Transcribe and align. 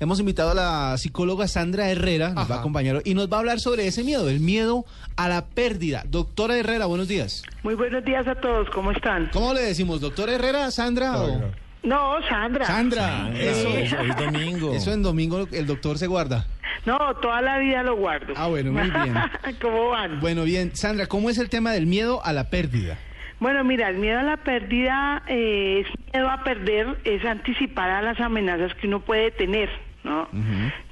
Hemos 0.00 0.18
invitado 0.18 0.50
a 0.50 0.54
la 0.54 0.98
psicóloga 0.98 1.46
Sandra 1.46 1.88
Herrera, 1.88 2.30
nos 2.30 2.50
va 2.50 2.56
a 2.56 2.58
acompañar 2.58 3.00
y 3.04 3.14
nos 3.14 3.30
va 3.32 3.36
a 3.36 3.40
hablar 3.40 3.60
sobre 3.60 3.86
ese 3.86 4.02
miedo, 4.02 4.28
el 4.28 4.40
miedo 4.40 4.84
a 5.16 5.28
la 5.28 5.46
pérdida. 5.46 6.02
Doctora 6.08 6.56
Herrera, 6.56 6.86
buenos 6.86 7.06
días. 7.06 7.44
Muy 7.62 7.76
buenos 7.76 8.04
días 8.04 8.26
a 8.26 8.34
todos, 8.34 8.68
¿cómo 8.70 8.90
están? 8.90 9.30
¿Cómo 9.32 9.54
le 9.54 9.60
decimos, 9.62 10.00
doctora 10.00 10.32
Herrera, 10.32 10.68
Sandra? 10.72 11.22
o- 11.22 11.40
No, 11.84 12.16
Sandra. 12.28 12.64
Sandra, 12.66 13.30
eso. 13.38 13.68
Hoy 13.68 13.82
es 14.10 14.16
domingo. 14.16 14.74
Eso 14.74 14.92
en 14.92 15.04
domingo 15.04 15.46
el 15.52 15.64
doctor 15.68 15.96
se 15.96 16.08
guarda. 16.08 16.44
No, 16.86 16.98
toda 17.22 17.40
la 17.40 17.58
vida 17.58 17.84
lo 17.84 17.94
guardo. 17.94 18.34
Ah, 18.36 18.48
bueno, 18.48 18.72
muy 18.72 18.90
bien. 18.90 19.14
¿Cómo 19.62 19.90
van? 19.90 20.18
Bueno, 20.18 20.42
bien. 20.42 20.74
Sandra, 20.74 21.06
¿cómo 21.06 21.30
es 21.30 21.38
el 21.38 21.48
tema 21.48 21.70
del 21.70 21.86
miedo 21.86 22.20
a 22.24 22.32
la 22.32 22.50
pérdida? 22.50 22.98
Bueno, 23.38 23.62
mira, 23.62 23.90
el 23.90 23.98
miedo 23.98 24.18
a 24.18 24.22
la 24.22 24.38
pérdida 24.38 25.22
eh, 25.28 25.84
es 25.86 26.12
miedo 26.12 26.30
a 26.30 26.42
perder, 26.44 26.98
es 27.04 27.24
anticipar 27.24 27.90
a 27.90 28.00
las 28.02 28.18
amenazas 28.20 28.72
que 28.80 28.86
uno 28.86 29.00
puede 29.00 29.30
tener, 29.32 29.68
¿no? 30.04 30.28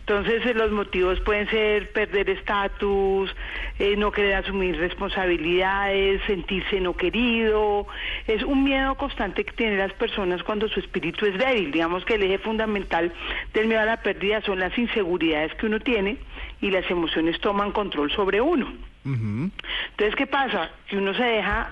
Entonces, 0.00 0.44
eh, 0.46 0.54
los 0.54 0.72
motivos 0.72 1.20
pueden 1.20 1.48
ser 1.48 1.92
perder 1.92 2.28
estatus, 2.30 3.32
eh, 3.78 3.94
no 3.96 4.10
querer 4.10 4.34
asumir 4.34 4.76
responsabilidades, 4.76 6.20
sentirse 6.26 6.80
no 6.80 6.96
querido. 6.96 7.86
Es 8.26 8.42
un 8.42 8.64
miedo 8.64 8.96
constante 8.96 9.44
que 9.44 9.52
tienen 9.52 9.78
las 9.78 9.92
personas 9.92 10.42
cuando 10.42 10.68
su 10.68 10.80
espíritu 10.80 11.26
es 11.26 11.38
débil. 11.38 11.70
Digamos 11.70 12.04
que 12.04 12.14
el 12.14 12.22
eje 12.24 12.38
fundamental 12.38 13.12
del 13.54 13.68
miedo 13.68 13.82
a 13.82 13.84
la 13.84 13.98
pérdida 13.98 14.40
son 14.40 14.58
las 14.58 14.76
inseguridades 14.76 15.54
que 15.54 15.66
uno 15.66 15.78
tiene 15.78 16.16
y 16.60 16.70
las 16.70 16.90
emociones 16.90 17.38
toman 17.40 17.70
control 17.70 18.10
sobre 18.10 18.40
uno. 18.40 18.72
Ujú. 19.04 19.50
Entonces, 19.90 20.16
¿qué 20.16 20.26
pasa? 20.26 20.70
Que 20.88 20.96
uno 20.96 21.14
se 21.14 21.22
deja 21.22 21.70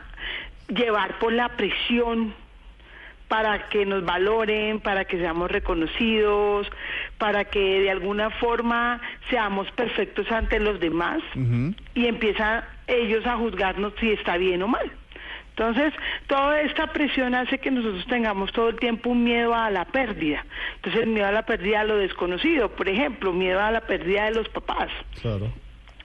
llevar 0.68 1.18
por 1.18 1.32
la 1.32 1.48
presión 1.48 2.32
para 3.30 3.68
que 3.68 3.86
nos 3.86 4.04
valoren, 4.04 4.80
para 4.80 5.04
que 5.04 5.16
seamos 5.16 5.48
reconocidos, 5.52 6.68
para 7.16 7.44
que 7.44 7.80
de 7.80 7.88
alguna 7.88 8.28
forma 8.28 9.00
seamos 9.30 9.70
perfectos 9.70 10.28
ante 10.32 10.58
los 10.58 10.80
demás 10.80 11.22
y 11.94 12.06
empiezan 12.06 12.64
ellos 12.88 13.24
a 13.26 13.36
juzgarnos 13.36 13.92
si 14.00 14.10
está 14.10 14.36
bien 14.36 14.64
o 14.64 14.66
mal. 14.66 14.90
Entonces, 15.50 15.94
toda 16.26 16.60
esta 16.62 16.88
presión 16.88 17.36
hace 17.36 17.58
que 17.58 17.70
nosotros 17.70 18.04
tengamos 18.08 18.50
todo 18.50 18.70
el 18.70 18.76
tiempo 18.80 19.10
un 19.10 19.22
miedo 19.22 19.54
a 19.54 19.70
la 19.70 19.84
pérdida. 19.84 20.44
Entonces, 20.76 21.02
el 21.02 21.10
miedo 21.10 21.28
a 21.28 21.32
la 21.32 21.46
pérdida 21.46 21.82
a 21.82 21.84
lo 21.84 21.98
desconocido, 21.98 22.70
por 22.70 22.88
ejemplo, 22.88 23.32
miedo 23.32 23.60
a 23.60 23.70
la 23.70 23.82
pérdida 23.82 24.24
de 24.24 24.32
los 24.32 24.48
papás. 24.48 24.88
Claro. 25.22 25.52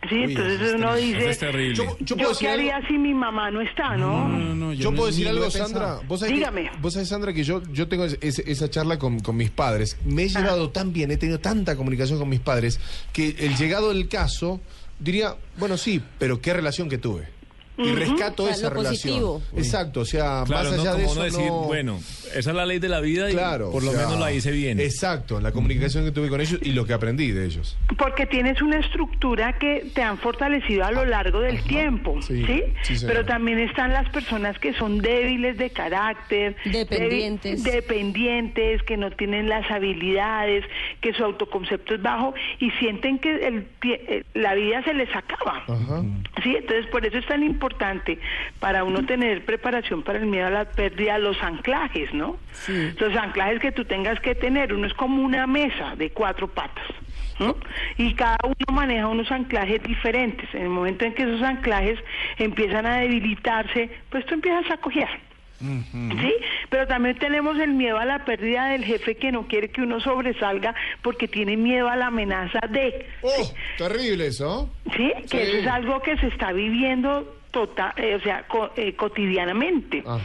Sí, 0.09 0.15
Uy, 0.15 0.23
entonces 0.23 0.61
es 0.61 0.73
uno 0.75 0.87
terrible. 0.93 1.05
dice, 1.07 1.17
Eso 1.19 1.29
es 1.29 1.39
terrible. 1.39 1.75
Yo, 1.75 1.83
yo 1.83 2.05
¿Yo, 2.05 2.15
puedo 2.17 2.29
qué 2.29 2.33
decir 2.33 2.47
algo. 2.49 2.71
haría 2.73 2.87
si 2.87 2.97
mi 2.97 3.13
mamá 3.13 3.51
no 3.51 3.61
está, 3.61 3.97
no? 3.97 4.27
No, 4.27 4.37
no, 4.39 4.55
no, 4.55 4.73
Yo, 4.73 4.91
no- 4.91 4.97
puedo 4.97 5.09
decir 5.09 5.27
algo. 5.27 5.49
Sandra. 5.51 5.99
¿Vos 6.07 6.19
sabés 6.21 6.35
Dígame. 6.35 6.69
Que, 6.71 6.77
vos 6.79 6.93
sabés, 6.93 7.09
Sandra, 7.09 7.33
que 7.33 7.43
yo, 7.43 7.61
yo 7.71 7.87
tengo 7.87 8.05
es- 8.05 8.17
es- 8.21 8.39
esa 8.39 8.69
charla 8.69 8.97
con, 8.99 9.19
con 9.19 9.35
mis 9.37 9.49
padres. 9.51 9.97
Me 10.05 10.23
he 10.23 10.29
llevado 10.29 10.69
tan 10.69 10.91
bien, 10.93 11.11
he 11.11 11.17
tenido 11.17 11.39
tanta 11.39 11.75
comunicación 11.75 12.19
con 12.19 12.29
mis 12.29 12.39
padres, 12.39 12.79
que 13.13 13.35
el 13.39 13.55
llegado 13.55 13.89
del 13.89 14.07
caso 14.07 14.59
diría, 14.99 15.35
bueno, 15.57 15.77
sí, 15.77 16.01
pero 16.19 16.39
qué 16.41 16.53
relación 16.53 16.87
que 16.89 16.97
tuve. 16.97 17.27
Y 17.77 17.91
rescato 17.91 18.43
O 18.43 18.45
sea, 18.47 18.55
esa 18.55 18.69
lo 18.69 18.75
relación. 18.75 19.13
positivo. 19.19 19.41
Exacto, 19.57 19.99
o 20.01 20.05
sea, 20.05 20.43
Claro, 20.45 20.69
más 20.69 20.77
no 20.77 20.81
allá 20.81 20.91
como 20.91 20.97
de 20.97 21.03
eso. 21.03 21.13
uno 21.13 21.23
decir, 21.23 21.45
no- 21.47 21.61
bueno, 21.63 21.97
esa 22.33 22.49
es 22.49 22.55
la 22.55 22.65
ley 22.65 22.79
de 22.79 22.87
la 22.89 23.01
vida 23.01 23.29
y 23.29 23.33
claro. 23.33 23.71
por 23.71 23.83
o 23.83 23.85
lo 23.87 23.91
sea, 23.91 24.05
menos 24.05 24.19
la 24.19 24.31
hice 24.31 24.51
bien. 24.51 24.79
Exacto, 24.79 25.41
la 25.41 25.51
comunicación 25.51 26.05
que 26.05 26.11
tuve 26.11 26.29
con 26.29 26.39
ellos 26.39 26.59
y 26.61 26.71
lo 26.71 26.85
que 26.85 26.93
aprendí 26.93 27.31
de 27.31 27.45
ellos. 27.45 27.77
Porque 27.97 28.25
tienes 28.25 28.61
una 28.61 28.79
estructura 28.79 29.57
que 29.59 29.91
te 29.93 30.01
han 30.01 30.17
fortalecido 30.19 30.85
a 30.85 30.91
lo 30.91 31.03
largo 31.05 31.41
del 31.41 31.61
tiempo, 31.63 32.21
¿sí? 32.21 32.45
Sí, 32.83 32.97
sí. 32.97 33.05
Pero 33.05 33.25
también 33.25 33.59
están 33.59 33.91
las 33.91 34.07
personas 34.09 34.57
que 34.59 34.73
son 34.73 34.99
débiles 34.99 35.57
de 35.57 35.69
carácter, 35.69 36.55
Dependientes. 36.65 37.61
débil- 37.63 37.71
dependientes, 37.73 38.83
que 38.83 38.95
no 38.97 39.11
tienen 39.11 39.49
las 39.49 39.69
habilidades, 39.69 40.63
que 41.01 41.13
su 41.13 41.23
autoconcepto 41.25 41.95
es 41.95 42.01
bajo 42.01 42.33
y 42.59 42.71
sienten 42.79 43.19
que 43.19 43.47
el 43.47 43.67
eh, 43.83 44.23
la 44.33 44.53
vida 44.55 44.81
se 44.83 44.93
les 44.93 45.09
acaba. 45.15 45.63
Ajá. 45.67 46.03
Sí, 46.41 46.55
entonces 46.55 46.85
por 46.87 47.05
eso 47.05 47.17
es 47.17 47.25
tan 47.27 47.43
importante 47.43 47.64
para 48.59 48.83
uno 48.83 49.05
tener 49.05 49.43
preparación 49.45 50.03
para 50.03 50.19
el 50.19 50.25
miedo 50.25 50.47
a 50.47 50.49
la 50.51 50.65
pérdida, 50.65 51.17
los 51.17 51.41
anclajes, 51.41 52.13
¿no? 52.13 52.37
Sí. 52.53 52.91
Los 52.99 53.15
anclajes 53.15 53.59
que 53.59 53.71
tú 53.71 53.85
tengas 53.85 54.19
que 54.19 54.35
tener, 54.35 54.73
uno 54.73 54.87
es 54.87 54.93
como 54.93 55.21
una 55.23 55.47
mesa 55.47 55.95
de 55.95 56.09
cuatro 56.11 56.47
patas. 56.47 56.85
¿no? 57.37 57.57
Y 57.97 58.13
cada 58.13 58.37
uno 58.45 58.55
maneja 58.71 59.07
unos 59.07 59.29
anclajes 59.29 59.83
diferentes. 59.83 60.47
En 60.55 60.61
el 60.63 60.69
momento 60.69 61.03
en 61.03 61.13
que 61.13 61.23
esos 61.23 61.41
anclajes 61.41 61.99
empiezan 62.37 62.85
a 62.85 62.97
debilitarse, 62.99 63.89
pues 64.09 64.25
tú 64.25 64.35
empiezas 64.35 64.71
a 64.71 64.77
cojear. 64.77 65.19
¿Sí? 65.59 66.33
Pero 66.69 66.85
también 66.87 67.17
tenemos 67.17 67.57
el 67.59 67.71
miedo 67.73 67.97
a 67.97 68.05
la 68.05 68.23
pérdida 68.25 68.67
del 68.67 68.83
jefe 68.85 69.15
que 69.15 69.31
no 69.31 69.47
quiere 69.47 69.69
que 69.69 69.81
uno 69.81 69.99
sobresalga 69.99 70.75
porque 71.01 71.27
tiene 71.27 71.57
miedo 71.57 71.89
a 71.89 71.95
la 71.95 72.07
amenaza 72.07 72.59
de. 72.69 73.05
¡Oh! 73.21 73.51
Terrible 73.77 74.27
eso. 74.27 74.69
¿Sí? 74.95 75.11
Que 75.21 75.27
Sí. 75.27 75.37
eso 75.37 75.57
es 75.57 75.67
algo 75.67 76.01
que 76.01 76.17
se 76.17 76.27
está 76.27 76.51
viviendo 76.51 77.35
total, 77.55 77.93
eh, 77.95 78.15
o 78.15 78.19
sea, 78.19 78.43
co- 78.49 78.71
eh, 78.75 78.93
cotidianamente. 78.97 80.03
Ajá. 80.05 80.19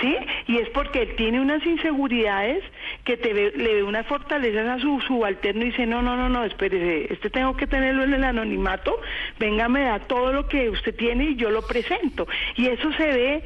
¿Sí? 0.00 0.16
Y 0.48 0.58
es 0.58 0.68
porque 0.70 1.02
él 1.02 1.14
tiene 1.16 1.40
unas 1.40 1.64
inseguridades 1.64 2.64
que 3.04 3.16
te 3.18 3.32
ve- 3.34 3.52
le 3.54 3.74
ve 3.74 3.82
unas 3.82 4.06
fortalezas 4.06 4.66
a 4.66 4.78
su 4.80 5.00
subalterno 5.06 5.62
y 5.62 5.66
dice, 5.70 5.84
no, 5.86 6.00
no, 6.02 6.16
no, 6.16 6.28
no, 6.30 6.44
espérese, 6.44 7.12
este 7.12 7.28
tengo 7.30 7.54
que 7.56 7.66
tenerlo 7.66 8.04
en 8.04 8.14
el 8.14 8.24
anonimato, 8.24 8.98
venga, 9.38 9.68
me 9.68 9.82
da 9.82 9.98
todo 9.98 10.32
lo 10.32 10.48
que 10.48 10.70
usted 10.70 10.94
tiene 10.94 11.24
y 11.30 11.36
yo 11.36 11.50
lo 11.50 11.62
presento. 11.66 12.26
Y 12.56 12.66
eso 12.66 12.90
se 12.96 13.06
ve 13.06 13.44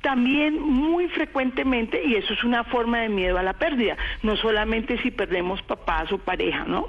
también 0.00 0.58
muy 0.60 1.08
frecuentemente 1.08 2.00
y 2.06 2.14
eso 2.14 2.32
es 2.32 2.42
una 2.44 2.64
forma 2.64 3.00
de 3.00 3.08
miedo 3.10 3.36
a 3.36 3.42
la 3.42 3.52
pérdida, 3.54 3.96
no 4.22 4.34
solamente 4.36 4.96
si 5.02 5.10
perdemos 5.10 5.60
papás 5.62 6.10
o 6.12 6.16
pareja, 6.18 6.64
¿no? 6.64 6.88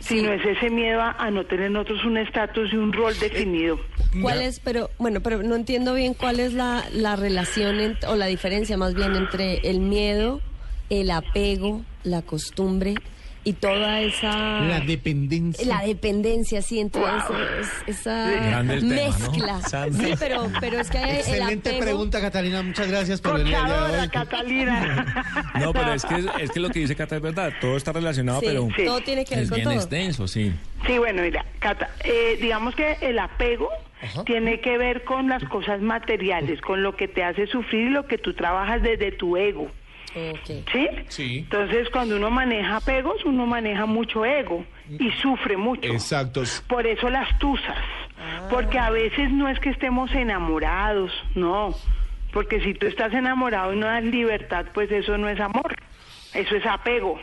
Sino 0.00 0.32
es 0.32 0.44
ese 0.44 0.68
miedo 0.68 1.00
a, 1.00 1.12
a 1.12 1.30
no 1.30 1.44
tener 1.46 1.70
nosotros 1.70 2.04
un 2.04 2.18
estatus 2.18 2.72
y 2.72 2.76
un 2.76 2.92
rol 2.92 3.14
definido. 3.18 3.78
¿Cuál 4.20 4.42
es, 4.42 4.60
pero 4.60 4.90
bueno, 4.98 5.20
pero 5.20 5.42
no 5.42 5.54
entiendo 5.54 5.94
bien 5.94 6.12
cuál 6.12 6.40
es 6.40 6.52
la, 6.52 6.84
la 6.92 7.16
relación 7.16 7.96
o 8.06 8.16
la 8.16 8.26
diferencia 8.26 8.76
más 8.76 8.94
bien 8.94 9.14
entre 9.16 9.58
el 9.70 9.80
miedo, 9.80 10.40
el 11.00 11.10
apego, 11.10 11.82
la 12.04 12.20
costumbre 12.22 12.94
y 13.44 13.54
toda 13.54 14.00
esa... 14.02 14.60
La 14.60 14.78
dependencia. 14.80 15.66
La 15.66 15.80
dependencia, 15.84 16.62
sí, 16.62 16.78
entre 16.78 17.00
Wow. 17.00 17.10
es- 17.60 17.98
esa 17.98 18.30
Grande 18.30 18.74
el 18.74 18.80
tema, 18.88 18.94
¿no? 19.18 19.32
mezcla. 19.32 19.60
Sí, 19.90 20.14
pero, 20.18 20.48
pero 20.60 20.78
es 20.78 20.90
que 20.90 20.98
hay 20.98 21.10
el 21.10 21.16
Excelente 21.16 21.70
apego. 21.70 21.82
pregunta, 21.84 22.20
Catalina. 22.20 22.62
Muchas 22.62 22.86
gracias 22.88 23.20
por 23.20 23.38
venir 23.38 23.54
el 23.54 24.00
hoy. 24.00 24.08
Catalina. 24.10 25.24
No, 25.60 25.72
pero 25.72 25.92
es 25.94 26.04
que, 26.04 26.24
es 26.40 26.50
que 26.50 26.60
lo 26.60 26.68
que 26.70 26.80
dice 26.80 26.94
Cata 26.96 27.16
es 27.16 27.22
verdad, 27.22 27.52
todo 27.60 27.76
está 27.76 27.92
relacionado, 27.92 28.40
Sí, 28.40 28.46
pero 28.46 28.68
Sí. 28.76 28.84
todo 28.84 29.00
tiene 29.00 29.24
que 29.24 29.34
ver 29.34 29.44
es 29.44 29.50
con 29.50 29.56
bien 29.56 29.68
todo. 29.68 29.74
extenso, 29.78 30.28
sí. 30.28 30.52
Sí, 30.86 30.98
bueno, 30.98 31.22
mira, 31.22 31.44
Cata, 31.58 31.90
eh, 32.04 32.38
digamos 32.40 32.74
que 32.74 32.96
el 33.00 33.18
apego 33.18 33.68
tiene 34.24 34.60
que 34.60 34.78
ver 34.78 35.04
con 35.04 35.28
las 35.28 35.44
cosas 35.44 35.80
materiales, 35.80 36.60
con 36.60 36.82
lo 36.82 36.96
que 36.96 37.06
te 37.08 37.22
hace 37.24 37.46
sufrir 37.46 37.88
y 37.88 37.90
lo 37.90 38.06
que 38.06 38.18
tú 38.18 38.34
trabajas 38.34 38.82
desde 38.82 39.12
tu 39.12 39.36
ego. 39.36 39.68
¿Sí? 40.44 40.88
Sí. 41.08 41.38
Entonces, 41.38 41.88
cuando 41.90 42.16
uno 42.16 42.30
maneja 42.30 42.76
apegos, 42.76 43.24
uno 43.24 43.46
maneja 43.46 43.86
mucho 43.86 44.24
ego 44.24 44.64
y 44.88 45.10
sufre 45.12 45.56
mucho. 45.56 45.90
Exacto. 45.90 46.42
Por 46.68 46.86
eso 46.86 47.08
las 47.08 47.38
tusas. 47.38 47.78
Porque 48.50 48.78
a 48.78 48.90
veces 48.90 49.30
no 49.30 49.48
es 49.48 49.58
que 49.58 49.70
estemos 49.70 50.12
enamorados, 50.12 51.10
no. 51.34 51.74
Porque 52.32 52.60
si 52.60 52.74
tú 52.74 52.86
estás 52.86 53.12
enamorado 53.12 53.72
y 53.72 53.76
no 53.76 53.86
das 53.86 54.04
libertad, 54.04 54.66
pues 54.72 54.90
eso 54.90 55.18
no 55.18 55.28
es 55.28 55.40
amor. 55.40 55.76
Eso 56.34 56.56
es 56.56 56.64
apego. 56.66 57.20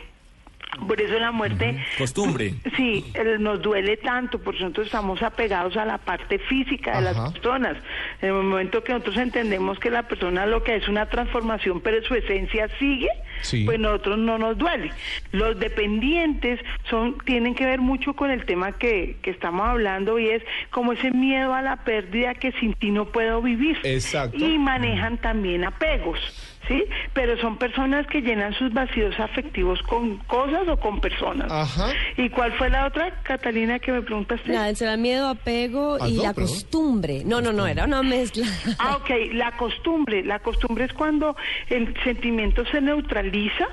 Por 0.86 1.00
eso 1.00 1.18
la 1.18 1.32
muerte... 1.32 1.84
Costumbre. 1.98 2.54
Sí, 2.76 3.04
el- 3.14 3.42
nos 3.42 3.60
duele 3.60 3.96
tanto, 3.96 4.38
porque 4.38 4.60
nosotros 4.60 4.86
estamos 4.86 5.22
apegados 5.22 5.76
a 5.76 5.84
la 5.84 5.98
parte 5.98 6.38
física 6.38 6.96
de 6.96 7.02
las 7.02 7.32
personas. 7.32 7.76
En 8.22 8.28
el 8.28 8.34
momento 8.34 8.82
que 8.84 8.92
nosotros 8.92 9.16
entendemos 9.18 9.78
que 9.78 9.90
la 9.90 10.04
persona 10.04 10.46
lo 10.46 10.62
que 10.62 10.76
es 10.76 10.88
una 10.88 11.06
transformación, 11.06 11.80
pero 11.80 12.02
su 12.04 12.14
esencia 12.14 12.68
sigue, 12.78 13.08
Sí. 13.42 13.64
pues 13.64 13.78
nosotros 13.80 14.18
no 14.18 14.38
nos 14.38 14.56
duele. 14.58 14.90
Los 15.32 15.58
dependientes 15.58 16.60
son 16.88 17.18
tienen 17.24 17.54
que 17.54 17.64
ver 17.66 17.80
mucho 17.80 18.14
con 18.14 18.30
el 18.30 18.44
tema 18.44 18.72
que, 18.72 19.16
que 19.22 19.30
estamos 19.30 19.66
hablando 19.66 20.18
y 20.18 20.28
es 20.28 20.42
como 20.70 20.92
ese 20.92 21.10
miedo 21.10 21.52
a 21.54 21.62
la 21.62 21.84
pérdida 21.84 22.34
que 22.34 22.52
sin 22.52 22.74
ti 22.74 22.90
no 22.90 23.06
puedo 23.06 23.42
vivir. 23.42 23.78
Exacto. 23.82 24.36
Y 24.38 24.58
manejan 24.58 25.18
también 25.18 25.64
apegos. 25.64 26.49
¿Sí? 26.70 26.84
Pero 27.14 27.36
son 27.40 27.56
personas 27.58 28.06
que 28.06 28.20
llenan 28.20 28.54
sus 28.54 28.72
vacíos 28.72 29.18
afectivos 29.18 29.82
con 29.82 30.18
cosas 30.18 30.68
o 30.68 30.76
con 30.78 31.00
personas. 31.00 31.50
Ajá. 31.50 31.88
¿Y 32.16 32.28
cuál 32.30 32.52
fue 32.52 32.70
la 32.70 32.86
otra, 32.86 33.10
Catalina, 33.24 33.80
que 33.80 33.90
me 33.90 34.02
preguntaste? 34.02 34.52
Nada, 34.52 34.72
será 34.76 34.96
miedo, 34.96 35.28
apego 35.28 35.98
Ah, 36.00 36.08
y 36.08 36.12
no, 36.14 36.22
la 36.22 36.32
perdón. 36.32 36.48
costumbre. 36.52 37.22
No, 37.24 37.40
no, 37.40 37.52
no, 37.52 37.66
era 37.66 37.86
una 37.86 38.04
mezcla. 38.04 38.46
Ah, 38.78 38.98
ok, 39.00 39.10
la 39.32 39.50
costumbre. 39.56 40.22
La 40.22 40.38
costumbre 40.38 40.84
es 40.84 40.92
cuando 40.92 41.34
el 41.70 41.92
sentimiento 42.04 42.64
se 42.66 42.80
neutraliza 42.80 43.66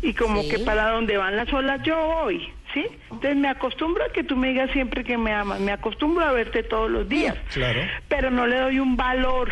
y 0.00 0.14
como 0.14 0.40
Sí. 0.42 0.48
que 0.48 0.58
para 0.60 0.92
donde 0.92 1.18
van 1.18 1.36
las 1.36 1.52
olas 1.52 1.82
yo 1.82 1.94
voy, 2.22 2.48
¿sí? 2.72 2.86
Entonces 3.10 3.36
me 3.36 3.48
acostumbro 3.48 4.02
a 4.02 4.08
que 4.14 4.24
tú 4.24 4.34
me 4.34 4.48
digas 4.48 4.70
siempre 4.70 5.04
que 5.04 5.18
me 5.18 5.30
amas, 5.34 5.60
me 5.60 5.72
acostumbro 5.72 6.24
a 6.24 6.32
verte 6.32 6.62
todos 6.62 6.90
los 6.90 7.06
días. 7.06 7.36
Claro. 7.52 7.82
Pero 8.08 8.30
no 8.30 8.46
le 8.46 8.58
doy 8.60 8.78
un 8.78 8.96
valor 8.96 9.50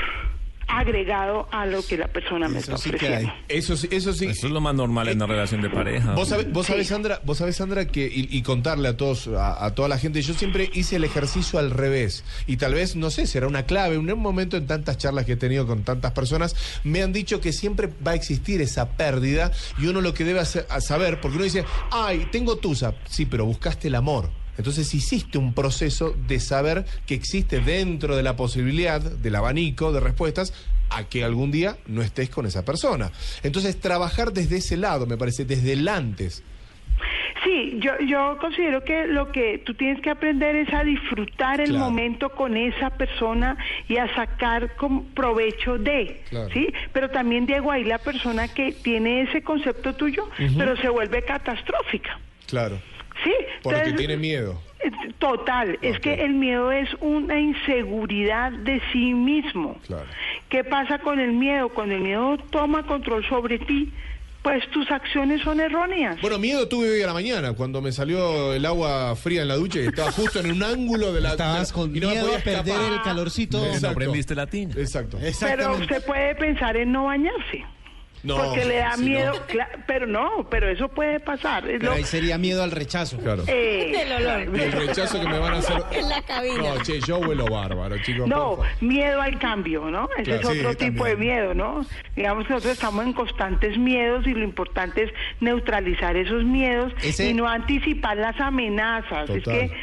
agregado 0.68 1.48
a 1.50 1.66
lo 1.66 1.82
que 1.84 1.96
la 1.96 2.08
persona 2.08 2.48
me 2.48 2.58
Eso 2.58 2.72
está 2.74 2.78
sí 2.84 2.90
que 2.90 2.96
ofreciendo. 2.96 3.32
hay. 3.48 3.56
Eso 3.58 3.76
sí, 3.76 3.88
eso 3.90 4.12
sí. 4.12 4.26
Eso 4.26 4.46
es 4.46 4.52
lo 4.52 4.60
más 4.60 4.74
normal 4.74 5.08
en 5.08 5.16
una 5.16 5.26
relación 5.26 5.60
de 5.62 5.70
pareja. 5.70 6.12
Vos 6.14 6.28
sabés, 6.28 6.52
vos 6.52 6.66
sabés. 6.66 6.86
Sandra, 6.88 7.20
vos 7.24 7.38
sabés, 7.38 7.56
Sandra, 7.56 7.86
que 7.86 8.06
y, 8.06 8.28
y 8.30 8.42
contarle 8.42 8.88
a 8.88 8.96
todos, 8.96 9.28
a, 9.28 9.64
a 9.64 9.74
toda 9.74 9.88
la 9.88 9.98
gente, 9.98 10.22
yo 10.22 10.34
siempre 10.34 10.70
hice 10.74 10.96
el 10.96 11.04
ejercicio 11.04 11.58
al 11.58 11.70
revés. 11.70 12.24
Y 12.46 12.56
tal 12.58 12.74
vez, 12.74 12.96
no 12.96 13.10
sé, 13.10 13.26
será 13.26 13.46
una 13.46 13.64
clave. 13.64 13.96
En 13.96 14.10
un 14.12 14.20
momento 14.20 14.56
en 14.56 14.66
tantas 14.66 14.98
charlas 14.98 15.24
que 15.24 15.32
he 15.32 15.36
tenido 15.36 15.66
con 15.66 15.82
tantas 15.84 16.12
personas, 16.12 16.54
me 16.84 17.02
han 17.02 17.12
dicho 17.12 17.40
que 17.40 17.52
siempre 17.52 17.88
va 18.06 18.12
a 18.12 18.14
existir 18.14 18.60
esa 18.60 18.90
pérdida 18.96 19.50
y 19.78 19.86
uno 19.86 20.00
lo 20.00 20.14
que 20.14 20.24
debe 20.24 20.40
hacer- 20.40 20.66
a 20.70 20.80
saber, 20.80 21.20
porque 21.20 21.36
uno 21.36 21.44
dice, 21.44 21.64
ay, 21.90 22.26
tengo 22.30 22.56
tusa. 22.56 22.94
Sí, 23.08 23.26
pero 23.26 23.44
buscaste 23.46 23.88
el 23.88 23.94
amor. 23.94 24.30
Entonces 24.58 24.92
hiciste 24.92 25.38
un 25.38 25.54
proceso 25.54 26.14
de 26.26 26.40
saber 26.40 26.84
que 27.06 27.14
existe 27.14 27.60
dentro 27.60 28.16
de 28.16 28.22
la 28.22 28.36
posibilidad, 28.36 29.00
del 29.00 29.34
abanico 29.36 29.92
de 29.92 30.00
respuestas, 30.00 30.52
a 30.90 31.04
que 31.04 31.22
algún 31.24 31.50
día 31.50 31.76
no 31.86 32.02
estés 32.02 32.28
con 32.28 32.44
esa 32.44 32.64
persona. 32.64 33.10
Entonces 33.42 33.78
trabajar 33.80 34.32
desde 34.32 34.56
ese 34.56 34.76
lado, 34.76 35.06
me 35.06 35.16
parece, 35.16 35.44
desde 35.44 35.72
el 35.74 35.86
antes. 35.88 36.42
Sí, 37.44 37.78
yo, 37.80 37.92
yo 38.04 38.36
considero 38.40 38.82
que 38.82 39.06
lo 39.06 39.30
que 39.30 39.58
tú 39.64 39.72
tienes 39.74 40.02
que 40.02 40.10
aprender 40.10 40.56
es 40.56 40.72
a 40.74 40.82
disfrutar 40.82 41.60
el 41.60 41.68
Claro. 41.70 41.84
momento 41.84 42.30
con 42.30 42.56
esa 42.56 42.90
persona 42.90 43.56
y 43.88 43.96
a 43.96 44.12
sacar 44.16 44.74
con 44.74 45.04
provecho 45.14 45.78
de, 45.78 46.20
Claro. 46.30 46.48
¿sí? 46.52 46.66
Pero 46.92 47.10
también, 47.10 47.46
Diego, 47.46 47.70
hay 47.70 47.84
la 47.84 47.98
persona 47.98 48.48
que 48.48 48.72
tiene 48.72 49.22
ese 49.22 49.42
concepto 49.42 49.94
tuyo, 49.94 50.28
pero 50.56 50.76
se 50.78 50.88
vuelve 50.88 51.22
catastrófica, 51.24 52.18
Claro. 52.48 52.80
Porque 53.62 53.78
Entonces, 53.80 53.98
tiene 53.98 54.16
miedo. 54.16 54.60
Total, 55.18 55.78
es 55.82 55.98
que 56.00 56.14
el 56.24 56.34
miedo 56.34 56.70
es 56.70 56.88
una 57.00 57.38
inseguridad 57.40 58.52
de 58.52 58.80
sí 58.92 59.12
mismo. 59.14 59.76
Claro. 59.86 60.06
¿Qué 60.48 60.64
pasa 60.64 60.98
con 60.98 61.18
el 61.18 61.32
miedo? 61.32 61.68
Cuando 61.70 61.94
el 61.96 62.02
miedo 62.02 62.38
toma 62.50 62.86
control 62.86 63.26
sobre 63.28 63.58
ti, 63.58 63.92
pues 64.42 64.66
tus 64.70 64.88
acciones 64.90 65.42
son 65.42 65.60
erróneas. 65.60 66.20
Bueno, 66.20 66.38
miedo 66.38 66.68
tuve 66.68 66.90
hoy 66.90 67.02
a 67.02 67.06
la 67.08 67.12
mañana 67.12 67.52
cuando 67.54 67.82
me 67.82 67.90
salió 67.92 68.54
el 68.54 68.64
agua 68.64 69.14
fría 69.16 69.42
en 69.42 69.48
la 69.48 69.56
ducha 69.56 69.80
y 69.80 69.86
estaba 69.86 70.12
justo 70.12 70.38
en 70.38 70.52
un 70.52 70.62
ángulo 70.62 71.12
de 71.12 71.20
la. 71.20 71.30
Estabas 71.32 71.72
con 71.72 71.94
y 71.94 72.00
no 72.00 72.08
me 72.08 72.14
miedo 72.14 72.34
a 72.34 72.38
perder 72.38 72.68
escapar. 72.76 72.92
el 72.92 73.02
calorcito. 73.02 73.58
No 73.58 73.66
Exacto. 73.66 73.88
aprendiste 73.88 74.34
latín. 74.34 74.70
Exacto. 74.76 75.18
Pero 75.40 75.74
usted 75.74 76.04
puede 76.06 76.34
pensar 76.36 76.76
en 76.76 76.92
no 76.92 77.04
bañarse. 77.06 77.64
No, 78.22 78.36
porque 78.36 78.64
le 78.64 78.76
da 78.78 78.96
miedo, 78.96 79.32
no. 79.32 79.46
cla- 79.46 79.68
pero 79.86 80.06
no, 80.06 80.46
pero 80.50 80.68
eso 80.68 80.88
puede 80.88 81.20
pasar. 81.20 81.64
Es 81.68 81.78
Pero 81.78 81.92
lo- 81.92 81.96
ahí 81.96 82.04
sería 82.04 82.36
miedo 82.38 82.62
al 82.62 82.70
rechazo. 82.72 83.16
Claro. 83.18 83.44
eh, 83.46 83.92
Del 83.96 84.12
olor. 84.26 84.40
El 84.60 84.72
rechazo 84.72 85.20
que 85.20 85.28
me 85.28 85.38
van 85.38 85.54
a 85.54 85.58
hacer. 85.58 85.82
En 85.92 86.08
la 86.08 86.22
cabina. 86.22 86.56
No, 86.74 86.82
che, 86.82 87.00
yo 87.00 87.18
huelo 87.18 87.46
bárbaro, 87.46 87.96
chicos. 87.98 88.26
No, 88.28 88.56
por 88.56 88.66
favor. 88.66 88.82
miedo 88.82 89.20
al 89.22 89.38
cambio, 89.38 89.90
¿no? 89.90 90.08
Ese 90.16 90.24
Claro, 90.24 90.40
es 90.50 90.54
sí, 90.54 90.58
otro 90.64 90.76
tipo 90.76 91.04
de 91.04 91.16
miedo, 91.16 91.54
¿no? 91.54 91.84
Digamos 92.16 92.46
que 92.46 92.52
nosotros 92.54 92.72
estamos 92.74 93.04
en 93.06 93.12
constantes 93.12 93.78
miedos 93.78 94.26
y 94.26 94.34
lo 94.34 94.42
importante 94.42 95.04
es 95.04 95.10
neutralizar 95.40 96.16
esos 96.16 96.44
miedos 96.44 96.92
Ese- 97.02 97.30
y 97.30 97.34
no 97.34 97.48
anticipar 97.48 98.16
las 98.16 98.38
amenazas. 98.40 99.30
Es 99.30 99.42
Total. 99.44 99.70
que 99.70 99.76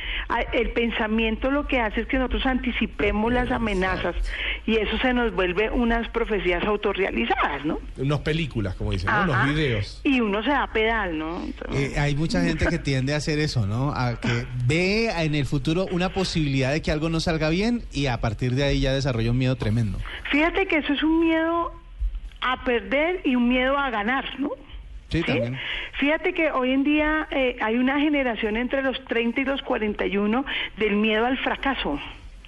el 0.54 0.72
pensamiento 0.72 1.52
lo 1.52 1.68
que 1.68 1.80
hace 1.80 2.02
es 2.02 2.08
que 2.08 2.18
nosotros 2.18 2.46
anticipemos 2.46 3.32
las 3.32 3.52
amenazas 3.52 4.16
y 4.68 4.78
eso 4.78 4.98
se 4.98 5.14
nos 5.14 5.34
vuelve 5.34 5.70
unas 5.70 6.08
profecías 6.10 6.64
autorrealizadas, 6.64 7.66
¿no? 7.66 7.80
Unas 7.98 8.20
películas, 8.20 8.76
como 8.76 8.92
dicen, 8.92 9.10
¿no? 9.12 9.24
Unos 9.24 9.46
videos. 9.48 10.02
Y 10.04 10.22
uno 10.22 10.42
se 10.44 10.50
da 10.50 10.68
pedal, 10.74 11.18
¿no? 11.18 11.42
Entonces- 11.44 11.94
Eh, 11.96 12.00
hay 12.00 12.16
mucha 12.16 12.42
gente 12.42 12.66
que 12.68 12.80
tiende 12.80 13.14
a 13.14 13.18
hacer 13.18 13.40
eso, 13.40 13.68
¿no? 13.68 13.92
A 13.96 14.20
que 14.20 14.46
ve 14.66 15.10
en 15.24 15.36
el 15.36 15.46
futuro 15.46 15.86
una 15.92 16.10
posibilidad 16.10 16.72
de 16.72 16.82
que 16.82 16.92
algo 16.92 17.10
no 17.10 17.20
salga 17.20 17.50
bien 17.50 17.84
y 17.94 18.08
a 18.08 18.20
partir 18.22 18.54
de 18.56 18.64
ahí 18.64 18.80
ya 18.82 18.94
desarrolla 18.94 19.32
un 19.32 19.38
miedo 19.38 19.56
tremendo. 19.56 20.00
Fíjate 20.32 20.66
que 20.68 20.78
eso 20.78 20.94
es 20.94 21.04
un 21.04 21.20
miedo 21.22 21.72
a 22.42 22.64
perder 22.64 23.22
y 23.24 23.36
un 23.36 23.48
miedo 23.50 23.78
a 23.78 23.90
ganar, 23.90 24.26
¿no? 24.40 24.50
Sí, 25.10 25.22
también. 25.22 25.58
Fíjate 26.00 26.34
que 26.34 26.52
hoy 26.52 26.72
en 26.72 26.84
día 26.84 27.28
eh, 27.32 27.56
hay 27.62 27.76
una 27.76 28.00
generación 28.00 28.58
entre 28.58 28.82
los 28.82 29.04
30 29.06 29.42
y 29.42 29.46
los 29.46 29.62
41 29.62 30.44
del 30.78 30.96
miedo 30.96 31.26
al 31.26 31.38
fracaso. 31.38 32.00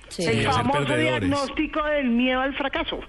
Sí. 0.10 0.24
El 0.26 0.44
famoso 0.46 0.96
diagnóstico 0.98 1.84
del 1.84 2.10
miedo 2.10 2.42
al 2.42 2.56
fracaso. 2.56 3.00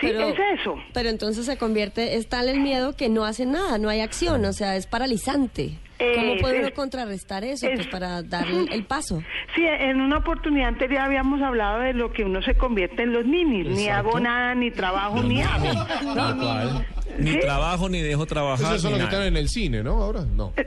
Sí, 0.00 0.06
es 0.08 0.36
eso. 0.60 0.74
Pero 0.92 1.08
entonces 1.08 1.46
se 1.46 1.56
convierte, 1.56 2.16
es 2.16 2.28
tal 2.28 2.48
el 2.48 2.60
miedo 2.60 2.96
que 2.96 3.08
no 3.08 3.24
hace 3.24 3.46
nada, 3.46 3.78
no 3.78 3.88
hay 3.88 4.00
acción, 4.00 4.44
o 4.44 4.52
sea, 4.52 4.76
es 4.76 4.86
paralizante. 4.86 5.78
¿Cómo 5.98 6.32
Eh, 6.34 6.38
puede 6.40 6.58
uno 6.58 6.68
es- 6.68 6.74
contrarrestar 6.74 7.44
eso? 7.44 7.66
es- 7.68 7.76
Pues 7.76 7.86
para 7.86 8.22
darle 8.24 8.66
el 8.72 8.84
paso. 8.84 9.22
Sí, 9.54 9.62
en 9.64 10.00
una 10.00 10.18
oportunidad 10.18 10.68
anterior 10.68 11.00
habíamos 11.02 11.40
hablado 11.40 11.78
de 11.80 11.92
lo 11.94 12.12
que 12.12 12.24
uno 12.24 12.42
se 12.42 12.54
convierte 12.56 13.04
en 13.04 13.12
los 13.12 13.24
ninis. 13.24 13.68
Ni 13.68 13.88
hago 13.88 14.18
nada, 14.18 14.54
ni 14.56 14.72
trabajo, 14.72 15.22
ni 15.22 15.40
hago. 15.40 15.86
Tal 16.14 16.36
cual. 16.38 16.86
Ni 17.18 17.30
Sí. 17.34 17.38
trabajo, 17.40 17.88
ni 17.88 18.00
dejo 18.02 18.26
trabajar. 18.26 18.66
Esos 18.72 18.82
son 18.82 18.92
ni 18.94 18.98
los 18.98 19.08
que 19.08 19.14
están 19.14 19.28
en 19.28 19.36
el 19.36 19.48
cine, 19.48 19.82
¿no? 19.84 20.02
Ahora 20.02 20.24
no. 20.24 20.52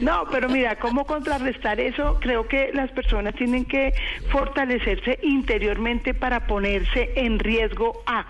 No, 0.00 0.26
pero 0.30 0.48
mira, 0.48 0.76
¿cómo 0.76 1.04
contrarrestar 1.04 1.80
eso? 1.80 2.18
Creo 2.20 2.46
que 2.46 2.70
las 2.72 2.90
personas 2.90 3.34
tienen 3.34 3.64
que 3.64 3.92
fortalecerse 4.30 5.18
interiormente 5.22 6.14
para 6.14 6.46
ponerse 6.46 7.12
en 7.16 7.38
riesgo 7.38 8.02
a, 8.06 8.26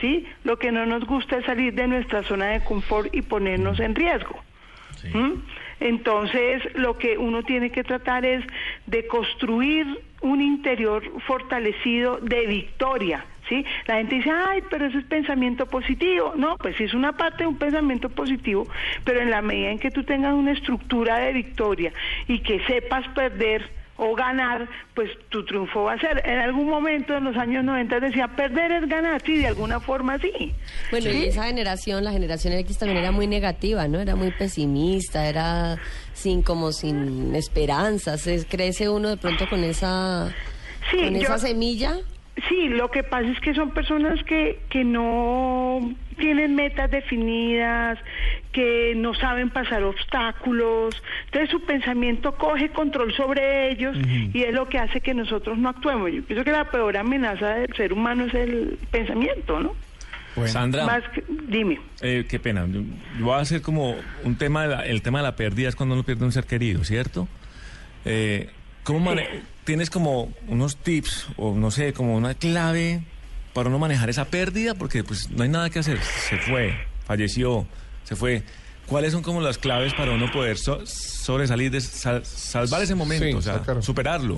¿sí? 0.00 0.26
Lo 0.44 0.58
que 0.58 0.72
no 0.72 0.86
nos 0.86 1.04
gusta 1.04 1.38
es 1.38 1.46
salir 1.46 1.74
de 1.74 1.86
nuestra 1.88 2.22
zona 2.22 2.46
de 2.48 2.62
confort 2.62 3.14
y 3.14 3.22
ponernos 3.22 3.80
en 3.80 3.94
riesgo. 3.94 4.40
¿Mm? 5.14 5.40
Entonces, 5.80 6.62
lo 6.74 6.98
que 6.98 7.16
uno 7.16 7.42
tiene 7.42 7.70
que 7.70 7.82
tratar 7.82 8.26
es 8.26 8.44
de 8.86 9.06
construir 9.06 9.86
un 10.20 10.42
interior 10.42 11.02
fortalecido 11.26 12.18
de 12.18 12.46
victoria, 12.46 13.24
¿sí? 13.50 13.62
La 13.86 13.96
gente 13.96 14.14
dice, 14.14 14.30
ay, 14.30 14.62
pero 14.70 14.86
eso 14.86 14.96
es 14.98 15.04
pensamiento 15.04 15.66
positivo. 15.66 16.32
No, 16.36 16.56
pues 16.56 16.74
sí 16.78 16.84
es 16.84 16.94
una 16.94 17.12
parte 17.12 17.42
de 17.42 17.48
un 17.48 17.58
pensamiento 17.58 18.08
positivo, 18.08 18.66
pero 19.04 19.20
en 19.20 19.30
la 19.30 19.42
medida 19.42 19.70
en 19.70 19.78
que 19.78 19.90
tú 19.90 20.02
tengas 20.04 20.32
una 20.32 20.52
estructura 20.52 21.18
de 21.18 21.34
victoria 21.34 21.92
y 22.28 22.38
que 22.38 22.64
sepas 22.66 23.06
perder 23.14 23.78
o 24.02 24.14
ganar, 24.14 24.66
pues 24.94 25.10
tu 25.28 25.44
triunfo 25.44 25.82
va 25.82 25.92
a 25.92 25.98
ser. 25.98 26.22
En 26.24 26.38
algún 26.38 26.70
momento 26.70 27.14
en 27.14 27.24
los 27.24 27.36
años 27.36 27.62
90 27.64 28.00
decía, 28.00 28.28
perder 28.28 28.72
es 28.72 28.88
ganar, 28.88 29.20
sí, 29.26 29.36
de 29.36 29.48
alguna 29.48 29.78
forma 29.78 30.16
sí. 30.18 30.54
Bueno, 30.90 31.10
y 31.10 31.24
esa 31.26 31.44
generación, 31.44 32.02
la 32.02 32.10
generación 32.12 32.54
X 32.54 32.78
también 32.78 32.96
era 32.96 33.12
muy 33.12 33.26
negativa, 33.26 33.86
¿no? 33.88 34.00
Era 34.00 34.16
muy 34.16 34.30
pesimista, 34.30 35.28
era 35.28 35.76
sin 36.14 36.40
como 36.42 36.72
sin 36.72 37.34
esperanzas. 37.36 38.26
Es- 38.26 38.46
crece 38.48 38.88
uno 38.88 39.10
de 39.10 39.16
pronto 39.18 39.46
con 39.50 39.64
esa 39.64 40.34
Sí, 40.90 40.96
con 40.96 41.14
yo- 41.16 41.20
esa 41.20 41.36
semilla. 41.38 41.98
Sí, 42.60 42.68
lo 42.68 42.90
que 42.90 43.02
pasa 43.02 43.26
es 43.30 43.40
que 43.40 43.54
son 43.54 43.70
personas 43.70 44.22
que, 44.24 44.58
que 44.68 44.84
no 44.84 45.94
tienen 46.18 46.54
metas 46.54 46.90
definidas, 46.90 47.98
que 48.52 48.92
no 48.96 49.14
saben 49.14 49.48
pasar 49.48 49.82
obstáculos, 49.82 50.94
entonces 51.26 51.48
su 51.50 51.62
pensamiento 51.64 52.34
coge 52.36 52.68
control 52.68 53.14
sobre 53.14 53.70
ellos 53.70 53.96
y 54.34 54.42
es 54.42 54.52
lo 54.52 54.68
que 54.68 54.78
hace 54.78 55.00
que 55.00 55.14
nosotros 55.14 55.56
no 55.56 55.70
actuemos. 55.70 56.12
Yo 56.12 56.22
pienso 56.22 56.44
que 56.44 56.50
la 56.52 56.64
peor 56.70 56.98
amenaza 56.98 57.54
del 57.54 57.74
ser 57.74 57.94
humano 57.94 58.24
es 58.26 58.34
el 58.34 58.78
pensamiento, 58.90 59.60
¿no? 59.60 59.72
Sandra, 60.46 60.84
Más 60.84 61.02
que- 61.14 61.24
dime. 61.48 61.80
eh, 62.02 62.26
qué 62.28 62.38
pena. 62.38 62.66
Yo 62.70 62.80
yo 63.18 63.24
voy 63.24 63.34
a 63.34 63.38
hacer 63.38 63.62
como 63.62 63.96
un 64.24 64.36
tema, 64.36 64.62
de 64.64 64.68
la- 64.68 64.86
el 64.86 65.00
tema 65.00 65.20
de 65.20 65.24
la 65.24 65.34
pérdida 65.36 65.68
es 65.70 65.76
cuando 65.76 65.94
uno 65.94 66.04
pierde 66.04 66.24
un 66.26 66.32
ser 66.32 66.44
querido, 66.44 66.84
¿cierto? 66.84 67.26
Eh, 68.04 68.50
¿Cómo 68.84 69.00
mane- 69.00 69.42
tienes 69.64 69.90
como 69.90 70.32
unos 70.48 70.76
tips 70.78 71.28
o 71.36 71.54
no 71.54 71.70
sé, 71.70 71.92
como 71.92 72.16
una 72.16 72.34
clave 72.34 73.00
para 73.52 73.68
uno 73.68 73.78
manejar 73.78 74.08
esa 74.10 74.24
pérdida? 74.26 74.74
Porque 74.74 75.04
pues 75.04 75.30
no 75.30 75.42
hay 75.42 75.48
nada 75.48 75.70
que 75.70 75.78
hacer. 75.80 75.98
Se 76.00 76.36
fue, 76.38 76.74
falleció, 77.04 77.66
se 78.04 78.16
fue. 78.16 78.42
¿Cuáles 78.86 79.12
son 79.12 79.22
como 79.22 79.40
las 79.40 79.56
claves 79.56 79.94
para 79.94 80.10
uno 80.10 80.32
poder 80.32 80.56
so- 80.58 80.84
sobresalir, 80.84 81.70
de 81.70 81.80
sal- 81.80 82.24
salvar 82.24 82.82
ese 82.82 82.96
momento, 82.96 83.24
Sí, 83.24 83.32
o 83.34 83.40
sea, 83.42 83.62
superarlo? 83.82 84.36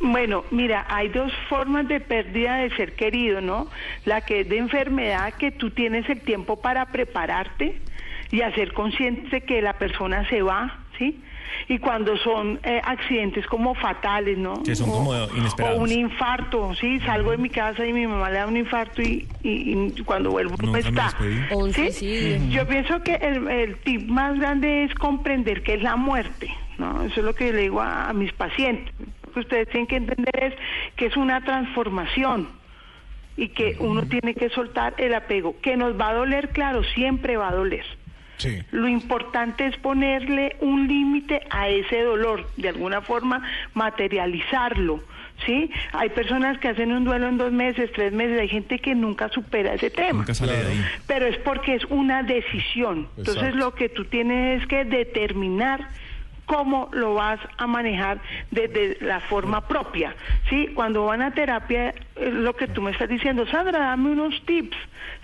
Bueno, 0.00 0.44
mira, 0.50 0.84
hay 0.88 1.08
dos 1.08 1.30
formas 1.48 1.86
de 1.86 2.00
pérdida 2.00 2.56
de 2.56 2.70
ser 2.74 2.96
querido, 2.96 3.40
¿no? 3.40 3.70
La 4.04 4.22
que 4.22 4.40
es 4.40 4.48
de 4.48 4.58
enfermedad, 4.58 5.34
que 5.34 5.52
tú 5.52 5.70
tienes 5.70 6.08
el 6.10 6.20
tiempo 6.22 6.60
para 6.60 6.86
prepararte 6.86 7.80
y 8.32 8.40
hacer 8.40 8.72
consciente 8.72 9.42
que 9.42 9.62
la 9.62 9.74
persona 9.78 10.28
se 10.28 10.42
va, 10.42 10.80
¿sí? 10.98 11.22
Y 11.68 11.78
cuando 11.78 12.16
son 12.16 12.58
eh, 12.64 12.80
accidentes 12.84 13.46
como 13.46 13.74
fatales, 13.74 14.36
¿no? 14.38 14.62
Que 14.64 14.74
son 14.74 14.90
como 14.90 15.14
inesperados. 15.36 15.78
O 15.78 15.82
un 15.82 15.92
infarto, 15.92 16.74
¿sí? 16.74 16.98
Salgo 17.00 17.30
de 17.30 17.38
mi 17.38 17.48
casa 17.50 17.86
y 17.86 17.92
mi 17.92 18.06
mamá 18.06 18.30
le 18.30 18.38
da 18.38 18.46
un 18.46 18.56
infarto 18.56 19.00
y, 19.02 19.26
y- 19.42 19.92
y 19.96 20.02
cuando 20.04 20.30
vuelvo 20.30 20.56
no 20.58 20.66
Nunca 20.66 20.72
me 20.72 20.88
está. 20.88 21.16
O 21.52 21.66
¿Sí? 21.68 21.72
suicidio. 21.92 22.38
Yo 22.50 22.66
pienso 22.66 23.02
que 23.02 23.14
el, 23.14 23.48
el 23.48 23.76
tip 23.78 24.08
más 24.08 24.38
grande 24.38 24.84
es 24.84 24.94
comprender 24.94 25.62
qué 25.62 25.74
es 25.74 25.82
la 25.82 25.96
muerte, 25.96 26.50
¿no? 26.78 27.02
Eso 27.04 27.20
es 27.20 27.24
lo 27.24 27.34
que 27.34 27.52
le 27.52 27.62
digo 27.62 27.80
a, 27.80 28.08
a 28.08 28.12
mis 28.12 28.32
pacientes. 28.32 28.92
Lo 29.26 29.32
que 29.32 29.40
ustedes 29.40 29.68
tienen 29.68 29.86
que 29.86 29.96
entender 29.96 30.44
es 30.44 30.54
que 30.96 31.06
es 31.06 31.16
una 31.16 31.40
transformación 31.42 32.48
y 33.36 33.48
que 33.48 33.76
uno 33.80 34.02
tiene 34.02 34.34
que 34.34 34.50
soltar 34.50 34.94
el 34.98 35.14
apego. 35.14 35.56
Que 35.62 35.76
nos 35.76 35.98
va 35.98 36.10
a 36.10 36.14
doler, 36.14 36.50
claro, 36.50 36.82
siempre 36.84 37.36
va 37.38 37.48
a 37.48 37.54
doler. 37.54 37.84
Sí. 38.42 38.62
Lo 38.72 38.88
importante 38.88 39.66
es 39.66 39.76
ponerle 39.76 40.56
un 40.60 40.88
límite 40.88 41.42
a 41.50 41.68
ese 41.68 42.02
dolor, 42.02 42.48
de 42.56 42.68
alguna 42.70 43.00
forma 43.00 43.42
materializarlo, 43.74 45.00
¿sí? 45.46 45.70
Hay 45.92 46.10
personas 46.10 46.58
que 46.58 46.68
hacen 46.68 46.92
un 46.92 47.04
duelo 47.04 47.28
en 47.28 47.38
dos 47.38 47.52
meses, 47.52 47.90
tres 47.92 48.12
meses, 48.12 48.40
hay 48.40 48.48
gente 48.48 48.78
que 48.78 48.94
nunca 48.94 49.28
supera 49.28 49.74
ese 49.74 49.90
tema. 49.90 50.20
Nunca 50.20 50.34
sale 50.34 50.52
de 50.56 50.66
ahí. 50.72 50.84
Pero 51.06 51.26
es 51.26 51.36
porque 51.38 51.74
es 51.74 51.84
una 51.86 52.22
decisión. 52.22 53.08
Entonces 53.16 53.54
lo 53.54 53.74
que 53.74 53.88
tú 53.88 54.04
tienes 54.06 54.62
es 54.62 54.68
que 54.68 54.84
determinar 54.84 55.88
cómo 56.46 56.88
lo 56.92 57.14
vas 57.14 57.40
a 57.56 57.66
manejar 57.66 58.20
desde 58.50 58.98
la 59.00 59.20
forma 59.20 59.66
propia. 59.68 60.14
¿sí? 60.48 60.68
Cuando 60.74 61.06
van 61.06 61.22
a 61.22 61.32
terapia, 61.32 61.94
lo 62.20 62.54
que 62.54 62.68
tú 62.68 62.82
me 62.82 62.90
estás 62.90 63.08
diciendo, 63.08 63.46
Sandra, 63.46 63.78
dame 63.78 64.10
unos 64.10 64.40
tips. 64.44 64.76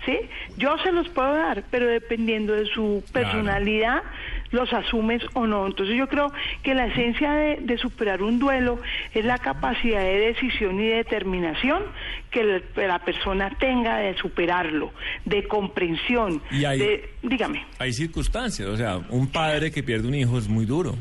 ¿sí? 0.05 0.19
Yo 0.57 0.77
se 0.79 0.91
los 0.91 1.07
puedo 1.09 1.35
dar, 1.35 1.63
pero 1.69 1.87
dependiendo 1.87 2.53
de 2.53 2.65
su 2.65 3.03
personalidad, 3.11 4.03
los 4.51 4.73
asumes 4.73 5.23
o 5.33 5.45
no. 5.45 5.67
Entonces 5.67 5.95
yo 5.95 6.07
creo 6.07 6.31
que 6.63 6.73
la 6.73 6.87
esencia 6.87 7.31
de, 7.33 7.57
de 7.61 7.77
superar 7.77 8.21
un 8.21 8.39
duelo 8.39 8.79
es 9.13 9.25
la 9.25 9.37
capacidad 9.37 10.01
de 10.01 10.19
decisión 10.19 10.79
y 10.79 10.87
de 10.87 10.95
determinación 10.95 11.83
que 12.31 12.61
la 12.75 12.99
persona 12.99 13.49
tenga 13.59 13.97
de 13.97 14.15
superarlo, 14.17 14.91
de 15.25 15.47
comprensión, 15.47 16.41
Y 16.51 16.61
de, 16.61 17.09
dígame. 17.23 17.65
Hay 17.79 17.93
circunstancias, 17.93 18.67
o 18.67 18.77
sea, 18.77 18.97
un 19.09 19.27
padre 19.27 19.71
que 19.71 19.83
pierde 19.83 20.07
un 20.07 20.15
hijo 20.15 20.37
es 20.37 20.47
muy 20.47 20.65
duro. 20.65 20.95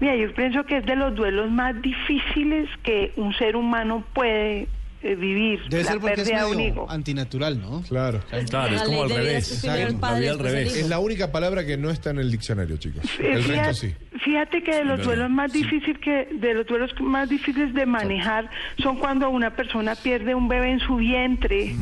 Mira, 0.00 0.16
yo 0.16 0.34
pienso 0.34 0.64
que 0.64 0.78
es 0.78 0.86
de 0.86 0.96
los 0.96 1.14
duelos 1.14 1.50
más 1.50 1.80
difíciles 1.80 2.68
que 2.82 3.12
un 3.16 3.32
ser 3.34 3.54
humano 3.54 4.04
puede 4.12 4.66
eh, 5.02 5.14
vivir. 5.14 5.60
Debe 5.68 5.84
la 5.84 5.90
ser 5.92 6.00
porque 6.00 6.20
es 6.20 6.28
pérdida 6.28 6.44
de 6.44 6.50
un 6.50 6.56
medio 6.56 6.72
hijo. 6.72 6.86
antinatural, 6.90 7.60
¿no? 7.60 7.82
Claro. 7.88 8.20
Claro, 8.48 8.74
es 8.74 8.80
La 8.80 8.84
como 8.86 9.02
al 9.02 9.10
revés. 9.10 9.50
es 9.52 9.64
La 9.64 9.72
padre, 9.98 10.20
vida 10.20 10.30
al 10.32 10.38
después 10.38 10.38
el 10.38 10.38
revés. 10.38 10.66
hijo. 10.76 10.84
Es 10.84 10.88
la 10.88 10.98
única 10.98 11.32
palabra 11.32 11.66
que 11.66 11.76
no 11.76 11.90
está 11.90 12.10
en 12.10 12.18
el 12.18 12.30
diccionario, 12.30 12.76
chicos. 12.76 13.04
Eh, 13.18 13.32
El 13.34 13.44
resto 13.44 13.52
fíjate, 13.52 13.74
sí. 13.74 13.94
fíjate 14.24 14.62
que 14.62 14.74
de 14.76 14.84
los 14.84 15.02
duelos 15.04 15.30
más 15.30 15.52
difíciles 15.52 15.98
que 15.98 16.28
de 16.32 16.54
los 16.54 16.66
duelos 16.66 16.90
más 17.00 17.28
difíciles 17.28 17.74
de 17.74 17.86
manejar 17.86 18.48
son 18.78 18.96
cuando 18.96 19.28
una 19.30 19.54
persona 19.56 19.94
pierde 19.94 20.34
un 20.34 20.48
bebé 20.48 20.70
en 20.70 20.80
su 20.80 20.96
vientre. 20.96 21.74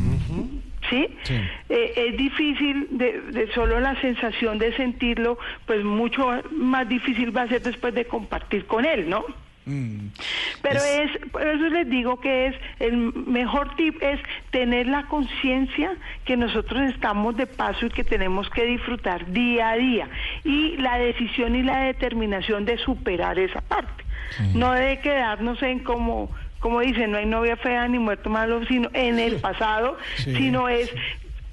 ¿Sí? 0.89 1.07
Sí. 1.23 1.35
Eh, 1.69 1.93
es 2.09 2.17
difícil 2.17 2.89
de, 2.91 3.21
de 3.33 3.53
solo 3.53 3.79
la 3.79 4.01
sensación 4.01 4.59
de 4.59 4.75
sentirlo, 4.77 5.39
pues 5.67 5.85
mucho 5.85 6.27
más 6.51 6.89
difícil 6.89 7.37
va 7.37 7.43
a 7.43 7.49
ser 7.49 7.63
después 7.63 7.95
de 7.95 8.07
compartir 8.07 8.65
con 8.67 8.85
él, 8.85 9.09
¿no? 9.09 9.25
Mm. 9.67 10.09
Pero 10.63 10.81
es, 10.83 11.11
por 11.31 11.43
eso 11.47 11.69
les 11.69 11.89
digo 11.89 12.19
que 12.19 12.47
es 12.47 12.57
el 12.79 12.97
mejor 12.97 13.77
tip 13.77 14.03
es 14.03 14.19
tener 14.51 14.87
la 14.87 15.05
conciencia 15.07 15.93
que 16.25 16.37
nosotros 16.37 16.91
estamos 16.91 17.37
de 17.37 17.47
paso 17.47 17.87
y 17.87 17.91
que 17.91 18.03
tenemos 18.03 18.49
que 18.51 18.65
disfrutar 18.65 19.31
día 19.33 19.71
a 19.71 19.77
día 19.77 20.09
y 20.45 20.77
la 20.79 20.99
decisión 20.99 21.55
y 21.57 21.63
la 21.63 21.81
determinación 21.85 22.65
de 22.65 22.79
superar 22.79 23.39
esa 23.39 23.61
parte, 23.61 24.05
no 24.55 24.73
de 24.73 24.99
quedarnos 25.01 25.63
en 25.63 25.81
como 25.81 26.31
como 26.61 26.81
dicen 26.81 27.11
no 27.11 27.17
hay 27.17 27.25
novia 27.25 27.57
fea 27.57 27.89
ni 27.89 27.99
muerto 27.99 28.29
malo 28.29 28.65
sino 28.67 28.91
en 28.93 29.19
el 29.19 29.37
pasado, 29.37 29.97
Sí. 30.17 30.35
sino 30.35 30.69
es 30.69 30.93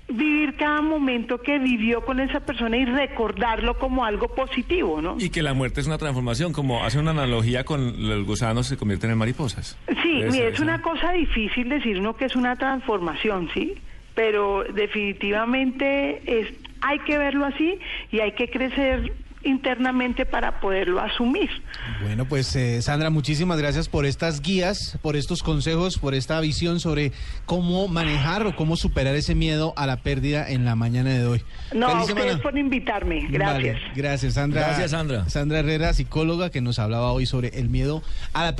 vivir 0.07 0.55
cada 0.55 0.81
momento 0.81 1.41
que 1.41 1.59
vivió 1.59 2.05
con 2.05 2.19
esa 2.19 2.39
persona 2.39 2.77
y 2.77 2.85
recordarlo 2.85 3.77
como 3.77 4.05
algo 4.05 4.29
positivo, 4.29 5.01
¿no? 5.01 5.17
Y 5.19 5.29
que 5.29 5.43
la 5.43 5.53
muerte 5.53 5.81
es 5.81 5.87
una 5.87 5.97
transformación, 5.97 6.53
como 6.53 6.83
hace 6.83 6.99
una 6.99 7.11
analogía 7.11 7.63
con 7.65 8.07
los 8.07 8.25
gusanos 8.25 8.67
se 8.67 8.77
convierten 8.77 9.11
en 9.11 9.17
mariposas. 9.17 9.77
Sí, 10.01 10.21
es 10.21 10.35
eso. 10.35 10.63
una 10.63 10.81
cosa 10.81 11.11
difícil 11.11 11.69
decir 11.69 11.99
uno 11.99 12.15
que 12.15 12.25
es 12.25 12.35
una 12.35 12.55
transformación, 12.55 13.49
¿sí? 13.53 13.75
Pero 14.15 14.63
definitivamente 14.63 16.21
es, 16.25 16.53
hay 16.81 16.99
que 16.99 17.17
verlo 17.17 17.45
así 17.45 17.77
y 18.11 18.19
hay 18.19 18.31
que 18.31 18.49
crecer 18.49 19.13
internamente 19.43 20.25
para 20.25 20.59
poderlo 20.59 20.99
asumir. 20.99 21.49
Bueno, 22.01 22.25
pues 22.25 22.55
eh, 22.55 22.81
Sandra, 22.81 23.09
muchísimas 23.09 23.57
gracias 23.59 23.87
por 23.87 24.05
estas 24.05 24.41
guías, 24.41 24.97
por 25.01 25.15
estos 25.15 25.43
consejos, 25.43 25.97
por 25.97 26.13
esta 26.13 26.39
visión 26.41 26.79
sobre 26.79 27.11
cómo 27.45 27.87
manejar 27.87 28.45
o 28.45 28.55
cómo 28.55 28.75
superar 28.75 29.15
ese 29.15 29.35
miedo 29.35 29.73
a 29.77 29.85
la 29.85 29.97
pérdida 29.97 30.49
en 30.49 30.65
la 30.65 30.75
mañana 30.75 31.11
de 31.11 31.25
hoy. 31.25 31.43
No, 31.73 31.87
Feliz 31.89 32.09
ustedes 32.09 32.23
semana. 32.23 32.41
por 32.43 32.57
invitarme. 32.57 33.27
Gracias. 33.29 33.75
Vale, 33.79 33.91
gracias, 33.95 34.33
Sandra. 34.33 34.61
Gracias, 34.61 34.91
Sandra. 34.91 35.29
Sandra 35.29 35.59
Herrera, 35.59 35.93
psicóloga, 35.93 36.49
que 36.49 36.61
nos 36.61 36.79
hablaba 36.79 37.11
hoy 37.11 37.25
sobre 37.25 37.49
el 37.59 37.69
miedo 37.69 38.01
a 38.33 38.43
la 38.43 38.55
pérdida. 38.55 38.57